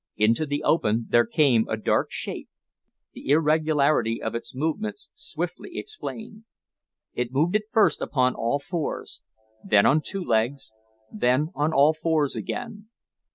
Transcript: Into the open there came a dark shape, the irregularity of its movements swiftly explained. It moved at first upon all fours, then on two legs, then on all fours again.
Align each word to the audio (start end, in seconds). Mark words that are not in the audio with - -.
Into 0.17 0.47
the 0.47 0.63
open 0.63 1.05
there 1.11 1.27
came 1.27 1.67
a 1.69 1.77
dark 1.77 2.07
shape, 2.09 2.49
the 3.13 3.29
irregularity 3.29 4.19
of 4.19 4.33
its 4.33 4.55
movements 4.55 5.11
swiftly 5.13 5.77
explained. 5.77 6.45
It 7.13 7.31
moved 7.31 7.55
at 7.55 7.69
first 7.71 8.01
upon 8.01 8.33
all 8.33 8.57
fours, 8.57 9.21
then 9.63 9.85
on 9.85 10.01
two 10.03 10.23
legs, 10.23 10.71
then 11.11 11.49
on 11.53 11.71
all 11.71 11.93
fours 11.93 12.35
again. 12.35 12.89